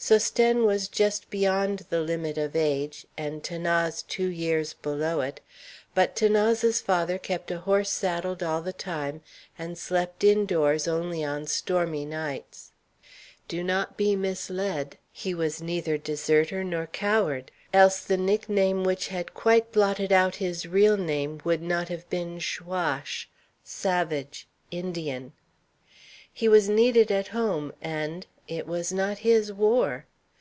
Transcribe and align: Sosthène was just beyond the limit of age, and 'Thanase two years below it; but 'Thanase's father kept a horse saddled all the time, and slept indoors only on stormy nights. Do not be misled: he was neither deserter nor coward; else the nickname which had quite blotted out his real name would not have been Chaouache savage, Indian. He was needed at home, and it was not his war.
Sosthène 0.00 0.64
was 0.64 0.88
just 0.88 1.28
beyond 1.28 1.80
the 1.90 2.00
limit 2.00 2.38
of 2.38 2.56
age, 2.56 3.06
and 3.18 3.42
'Thanase 3.44 4.02
two 4.08 4.28
years 4.28 4.72
below 4.72 5.20
it; 5.20 5.42
but 5.94 6.16
'Thanase's 6.16 6.80
father 6.80 7.18
kept 7.18 7.50
a 7.50 7.58
horse 7.58 7.90
saddled 7.90 8.42
all 8.42 8.62
the 8.62 8.72
time, 8.72 9.20
and 9.58 9.76
slept 9.76 10.24
indoors 10.24 10.88
only 10.88 11.22
on 11.22 11.46
stormy 11.46 12.06
nights. 12.06 12.72
Do 13.46 13.62
not 13.62 13.98
be 13.98 14.16
misled: 14.16 14.96
he 15.12 15.34
was 15.34 15.60
neither 15.60 15.98
deserter 15.98 16.64
nor 16.64 16.86
coward; 16.86 17.50
else 17.70 18.00
the 18.02 18.16
nickname 18.16 18.84
which 18.84 19.08
had 19.08 19.34
quite 19.34 19.70
blotted 19.70 20.10
out 20.12 20.36
his 20.36 20.64
real 20.64 20.96
name 20.96 21.42
would 21.44 21.60
not 21.60 21.90
have 21.90 22.08
been 22.08 22.38
Chaouache 22.40 23.26
savage, 23.62 24.48
Indian. 24.70 25.34
He 26.32 26.48
was 26.48 26.70
needed 26.70 27.10
at 27.10 27.28
home, 27.28 27.74
and 27.82 28.26
it 28.48 28.66
was 28.66 28.92
not 28.92 29.18
his 29.18 29.52
war. 29.52 30.06